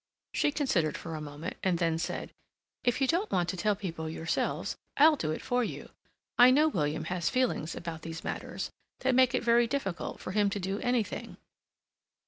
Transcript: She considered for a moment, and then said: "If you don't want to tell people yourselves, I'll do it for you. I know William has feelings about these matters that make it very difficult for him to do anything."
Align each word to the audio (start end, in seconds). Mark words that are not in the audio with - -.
She 0.33 0.51
considered 0.51 0.97
for 0.97 1.13
a 1.13 1.21
moment, 1.21 1.57
and 1.63 1.77
then 1.77 1.99
said: 1.99 2.31
"If 2.83 3.01
you 3.01 3.07
don't 3.07 3.29
want 3.29 3.49
to 3.49 3.55
tell 3.55 3.75
people 3.75 4.09
yourselves, 4.09 4.75
I'll 4.97 5.15
do 5.15 5.29
it 5.29 5.43
for 5.43 5.63
you. 5.63 5.91
I 6.39 6.49
know 6.49 6.67
William 6.69 7.03
has 7.03 7.29
feelings 7.29 7.75
about 7.75 8.01
these 8.01 8.23
matters 8.23 8.71
that 9.01 9.13
make 9.13 9.35
it 9.35 9.43
very 9.43 9.67
difficult 9.67 10.19
for 10.19 10.31
him 10.31 10.49
to 10.49 10.59
do 10.59 10.79
anything." 10.79 11.37